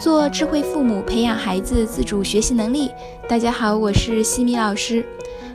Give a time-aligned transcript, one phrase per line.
[0.00, 2.90] 做智慧父母，培养孩子自主学习能力。
[3.28, 5.06] 大家好，我是西米老师。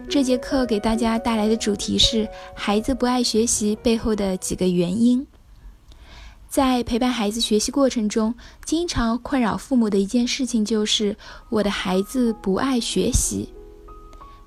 [0.08, 5.26] 这节课给大家带来的主题是孩子不爱学习背后的几个原因。
[6.48, 11.18] 在陪伴孩子学习过程中，经常困扰父母的一件事情就是
[11.50, 13.50] 我的孩子不爱学习。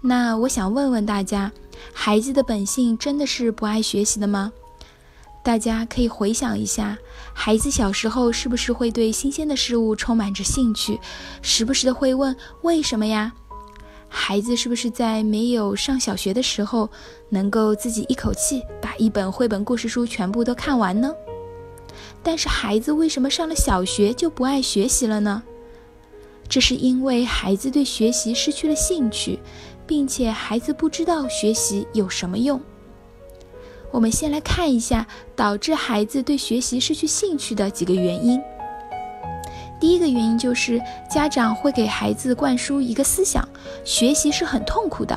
[0.01, 1.51] 那我想问问大家，
[1.93, 4.53] 孩子的本性真的是不爱学习的吗？
[5.49, 6.99] 大家可以回想一下，
[7.33, 11.01] 孩子小时候是不是会对新鲜的事物充满着兴趣，
[11.41, 13.33] 时不时的会问为什么呀？
[14.11, 16.91] 孩子是不是在没有上小学的时候，
[17.31, 21.11] 能够自己一口气把一本绘本故事书全部都看完呢？
[22.23, 25.43] 但是孩子为什么上了小学就不爱学习了呢？
[26.47, 29.39] 这是因为孩子对学习失去了兴趣，
[29.87, 32.61] 并且孩子不知道学习有什么用。
[33.91, 38.41] 我们先来看一下导致孩子对学习失去兴趣的几个原因。
[39.81, 43.47] 第一个原因就是家长会给孩子灌输一个思想：
[43.85, 45.17] 学习是很痛苦的。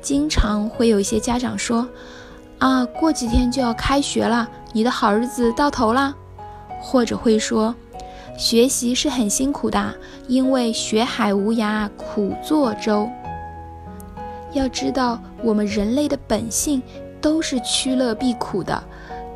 [0.00, 1.88] 经常会有一些家长说
[2.58, 6.14] ：“啊，过几天就要开学了，你的好日子到头了。”
[6.80, 7.74] 或者会说
[8.38, 9.94] ：“学习是很辛苦的，
[10.28, 13.08] 因为学海无涯苦作舟。”
[14.52, 16.80] 要知道，我们人类的本性。
[17.24, 18.84] 都是趋乐避苦的，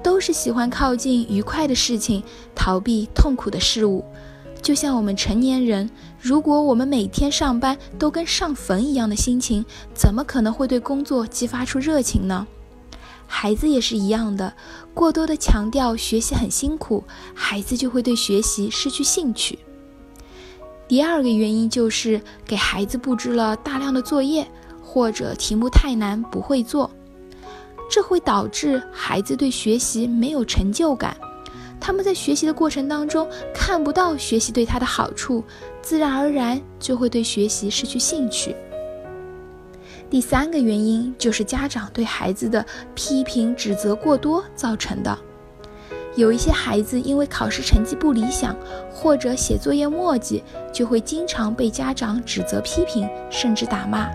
[0.03, 2.23] 都是喜欢靠近愉快的事情，
[2.55, 4.05] 逃避痛苦的事物。
[4.61, 5.89] 就像我们成年人，
[6.21, 12.47] 如果我们每天上班都跟上坟一样的心情，怎么可能会对工作激发出热情呢？
[13.27, 14.53] 孩子也是一样的，
[14.93, 19.59] 过多的强调学习很辛苦，孩子就会对学习失去兴趣。
[20.87, 24.47] 第二个原因就是给孩子布置了大量的作业，
[24.83, 26.91] 或者题目太难不会做。
[27.89, 31.17] 这会导致孩子对学习没有成就感，
[31.81, 35.43] 他们在学习的过程当中看不到学习对他的好处，
[35.81, 38.55] 自然而然就会对学习失去兴趣。
[40.11, 45.19] 第三个原因就是家长对孩子的批评指责过多造成的。
[46.17, 48.57] 有一些孩子因为考试成绩不理想
[48.91, 54.09] 或者写作业墨迹，就会经常被家长指责批评，甚至打骂。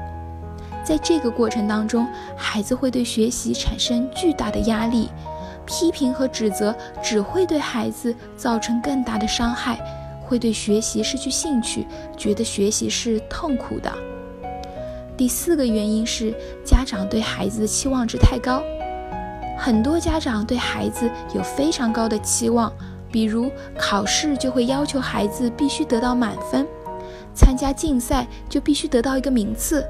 [0.84, 2.06] 在这个过程当中，
[2.36, 5.10] 孩子会对学习产生巨大的压力，
[5.66, 9.80] 批评和指责只会对孩子造成更大的伤害，
[10.22, 13.92] 会对学习失去兴趣，觉得学习是痛苦的。
[15.16, 16.34] 第四个原因是
[16.66, 18.62] 家长对孩子的期望值太高，
[19.58, 22.70] 很多家长对孩子有非常高的期望，
[23.10, 26.68] 比如考试就会要求孩子必须得到满分，
[27.34, 29.86] 参加竞赛就必须得到一个名次。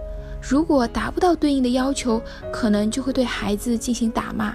[0.46, 2.22] 如果达不到对应的要求，
[2.52, 4.54] 可能就会对孩子进行打骂。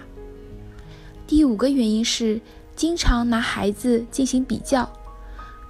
[1.26, 2.38] 第五个原因是
[2.76, 4.88] 经常拿孩子进行比较，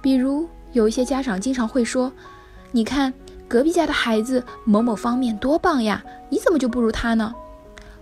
[0.01, 2.11] 比如有一些家长经常会说
[2.71, 3.13] ：“你看
[3.47, 7.33] 隔壁家的孩子某某方面多棒呀，你怎么就不如他呢？”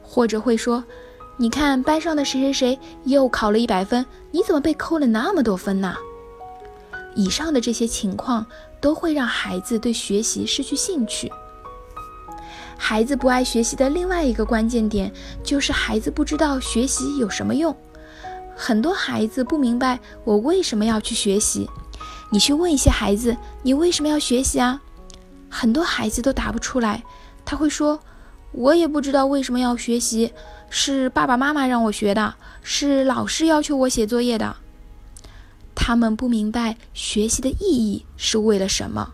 [0.01, 0.83] 或者会说
[1.37, 5.95] ：“你看班上的谁谁谁又考了一百分，你怎么被扣了那么多分呢？”
[7.15, 8.45] 以上的这些情况
[8.81, 11.31] 都会让孩子对学习失去兴趣。
[12.77, 15.11] 孩子不爱学习的另外一个关键点，
[15.43, 17.75] 就是孩子不知道学习有什么用。
[18.55, 21.69] 很多孩子不明白我为什么要去学习。
[22.29, 24.81] 你去问一些孩子，你为什么要学习啊？
[25.49, 27.03] 很多孩子都答不出来。
[27.45, 27.99] 他会说
[28.51, 30.33] ：“我也不知道为什么要学习，
[30.69, 34.57] 是爸爸妈妈让我学的，是老师要求我写作业的。”
[35.73, 39.13] 他们不明白学习的意义是为了什么，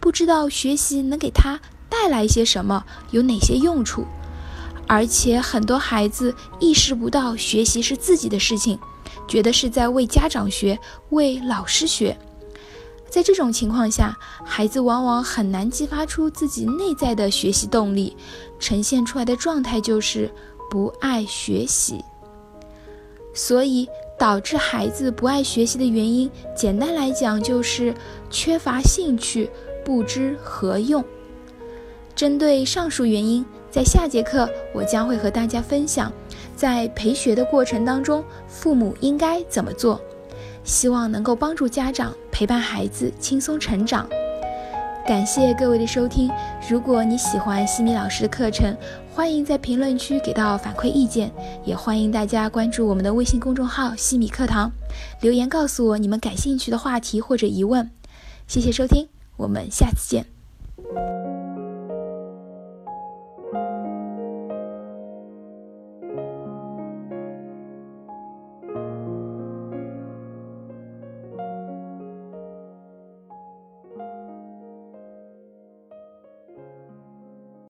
[0.00, 1.60] 不知道学习能给他。
[1.94, 2.84] 带来一些什么？
[3.12, 4.04] 有哪些用处？
[4.86, 8.78] 而且很多孩子意识不到学习是自己的事情，
[9.28, 10.78] 觉得是在为家长学、
[11.10, 12.18] 为老师学。
[13.08, 18.16] 在这种情况下，孩子往往很难激发出自己内在的学习动力，
[18.58, 20.28] 呈现出来的状态就是
[20.68, 22.04] 不爱学习。
[23.32, 23.88] 所以，
[24.18, 27.94] 导致孩子不爱学习的原因，简单来讲就是
[28.30, 29.48] 缺乏兴趣，
[29.84, 31.02] 不知何用。
[32.14, 36.12] 针对上述原因，在下节课我将会和大家分享，
[36.56, 40.00] 在陪学的过程当中，父母应该怎么做，
[40.62, 44.08] 希望能够帮助家长陪伴孩子轻松成长。
[45.06, 46.30] 感谢各位的收听，
[46.66, 48.74] 如果你喜欢西米老师的课程，
[49.12, 51.30] 欢迎在评论区给到反馈意见，
[51.64, 54.72] 也欢迎大家关注我们的微信公众号西米课堂，
[55.20, 57.90] 留言告诉我你们感兴趣的话题或者疑问。
[58.46, 61.23] 谢谢收听，我们下次见。